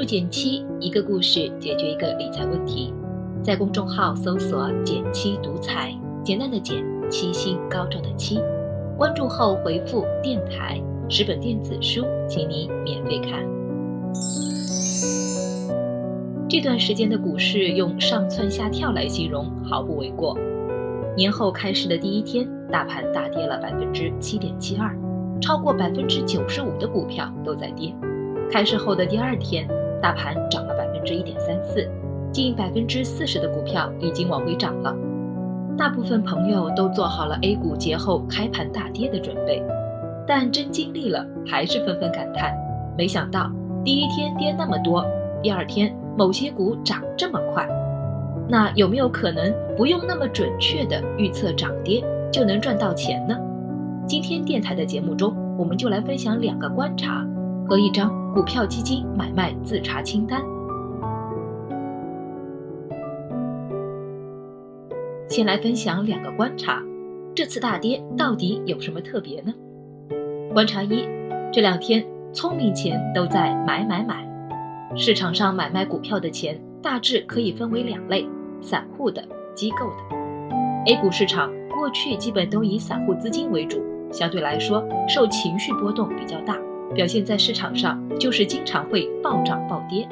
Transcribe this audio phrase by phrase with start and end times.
[0.00, 2.90] 注减七，一个故事解决一个理财问题。
[3.42, 8.40] 在公众号搜索“减七独裁，简单的减，七星高照的七。
[8.96, 13.46] 关注后回复“电台”，十本电子书，请你免费看。
[16.48, 20.34] 这段时间的股市用上蹿下跳来形容毫不为过。
[21.14, 24.96] 年后开市的第一天，大盘大跌了百分之七点七二，
[25.42, 27.94] 超过百分之九十五的股票都在跌。
[28.50, 29.68] 开市后的第二天。
[30.00, 31.88] 大盘涨了百分之一点三四，
[32.32, 34.94] 近百分之四十的股票已经往回涨了。
[35.76, 39.62] 大部分朋友都做好了 A 股节后开盘大跌的准备，
[40.26, 42.54] 但真经历了，还是纷纷感叹：
[42.96, 43.50] 没想到
[43.84, 45.04] 第一天跌那么多，
[45.42, 47.66] 第二天某些股涨这么快。
[48.48, 53.36] 那有没有可能不用那么准确的预测涨跌就能赚到钱呢？
[54.06, 57.26] 今天电台的节目中，我们就来分享两个观察。
[57.68, 60.40] 和一张股票基金买卖自查清单。
[65.28, 66.80] 先来分享两个观察，
[67.34, 69.52] 这次大跌到底有什么特别呢？
[70.52, 71.08] 观察一，
[71.52, 74.24] 这两天聪明钱都在买买买。
[74.96, 78.28] 市场上买卖股票的钱大致可以分为两类：
[78.60, 79.22] 散户的、
[79.54, 80.16] 机构的。
[80.86, 86.56] A 股市场过去基本都以散户资金为主，相对来说受情绪波动比较大。
[86.94, 90.08] 表现在市场上就是经常会暴涨暴跌，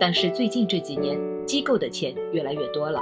[0.00, 3.00] 但是最近这几年机构的钱越来越多了。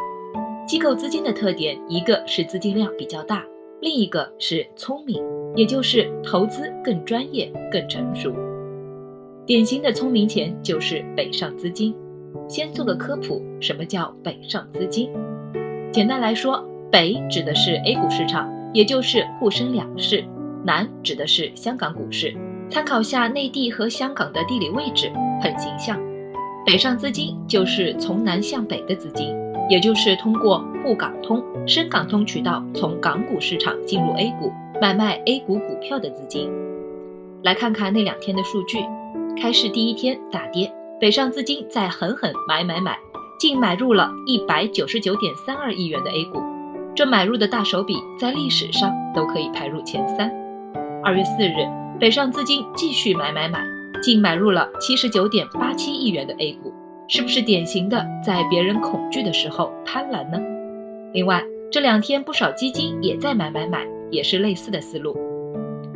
[0.67, 3.45] 机构资金的特点，一个是资金量比较大，
[3.81, 5.23] 另一个是聪明，
[5.55, 8.33] 也就是投资更专业、更成熟。
[9.47, 11.95] 典型的聪明钱就是北上资金。
[12.49, 15.11] 先做个科普，什么叫北上资金？
[15.93, 20.25] 简单来说，北指的是 A 股市场，也就是沪深两市；
[20.65, 22.35] 南指的是香港股市。
[22.71, 25.99] 参考下内地和香港的地理位置，很形象。
[26.67, 29.35] 北上资金就是从南向北的资金，
[29.69, 34.51] 也就是通过沪港通、深港通渠道从港股市场进入 A 股
[34.81, 36.51] 买卖 A 股股票的资金。
[37.43, 38.79] 来看看那两天的数据，
[39.41, 42.99] 开市第一天大跌，北上资金在狠狠买买买，
[43.39, 46.41] 净买入了一百九十九点三二亿元的 A 股，
[46.95, 50.44] 这买入的大手笔在历史上都可以排入前三。
[51.05, 51.53] 二月四日。
[52.01, 53.63] 北上资金继续买买买，
[54.03, 56.73] 净买入了七十九点八七亿元的 A 股，
[57.07, 60.41] 是不是典型的在别人恐惧的时候贪婪呢？
[61.13, 65.15] 另外，这两天不少基金也在买买买，也是类似的思路。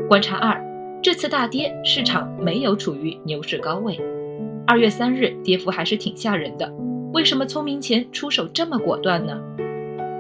[0.09, 0.63] 观察二，
[1.03, 3.99] 这次大跌，市场没有处于牛市高位。
[4.67, 6.71] 二月三日跌幅还是挺吓人的，
[7.15, 9.41] 为什么聪明钱出手这么果断呢？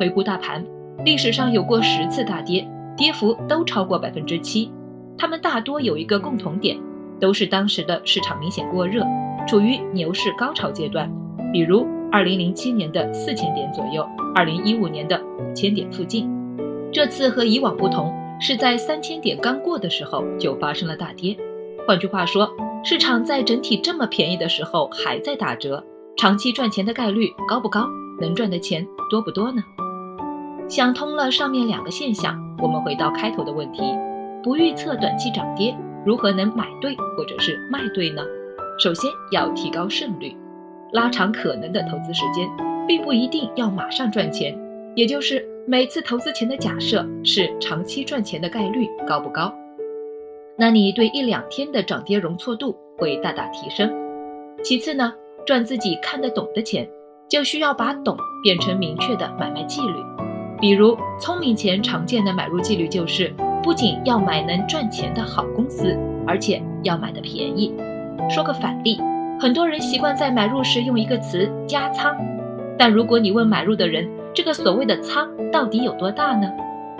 [0.00, 0.65] 回顾大盘，
[1.05, 2.66] 历史上有过十次大跌，
[2.97, 4.70] 跌幅都超过百分之七。
[5.19, 6.79] 他们大多有一个共同点，
[7.19, 9.05] 都是当时的市场明显过热，
[9.49, 11.12] 处于牛市高潮阶段。
[11.53, 16.31] 比如二零零七年的四千点左右，二零一五年的五千点附近。
[16.93, 21.37] 这次和以往不同，是在三千点刚过的时候就发生了大跌。
[21.87, 22.49] 换句话说，
[22.85, 25.83] 市场在整体这么便宜的时候还在打折，
[26.17, 27.89] 长期赚钱的概率高不高？
[28.21, 29.62] 能赚的钱多不多呢？
[30.69, 33.83] 想通了上面两个现象，我们回到开头的问题。
[34.49, 35.77] 不预测短期涨跌，
[36.07, 38.25] 如何能买对或者是卖对呢？
[38.79, 40.35] 首先要提高胜率，
[40.91, 42.49] 拉长可能的投资时间，
[42.87, 44.59] 并不一定要马上赚钱，
[44.97, 49.53] 也就是每次投资前的假设是长期赚钱的概率高不高？
[50.57, 53.93] 那你对一两天的涨跌容错度会大大提升。
[54.65, 55.13] 其次呢，
[55.45, 56.89] 赚自己看得懂的钱，
[57.29, 59.93] 就需要把懂变成明确的买卖纪律。
[60.59, 63.31] 比如聪明钱常见的买入纪律就是。
[63.63, 65.97] 不仅要买能赚钱的好公司，
[66.27, 67.75] 而且要买的便宜。
[68.31, 69.01] 说个反例，
[69.41, 72.17] 很多人习惯在买入时用一个词“加仓”，
[72.79, 76.51] 但如果你问买入的人，这个所谓的仓到底有多大呢？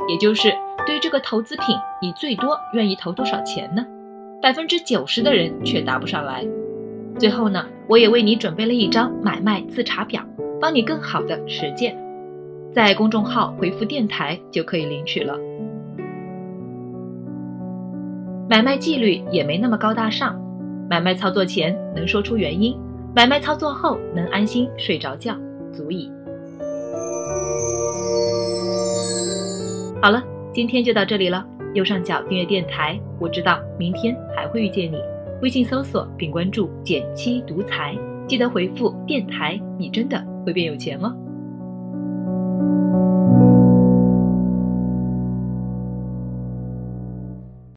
[0.09, 0.53] 也就是
[0.87, 3.85] 对这个投资品，你最多愿意投多少钱呢？
[4.41, 6.47] 百分之九十的人却答不上来。
[7.19, 10.23] 最后呢，我也为你准备了一张买卖自查表，
[10.61, 11.97] 帮你更好的实践。
[12.73, 15.37] 在公众号回复“电台”就可以领取了。
[18.51, 20.35] 买卖纪律也没那么高大上，
[20.89, 22.75] 买卖操作前能说出原因，
[23.15, 25.37] 买卖操作后能安心睡着觉，
[25.71, 26.11] 足矣。
[30.01, 30.25] 好了，
[30.55, 31.45] 今天就到这里了。
[31.75, 34.97] 右上角订阅电台，我知道明天还会遇见你。
[35.43, 37.95] 微信搜索并关注“减七独裁，
[38.27, 41.15] 记得回复“电台”，你真的会变有钱哦。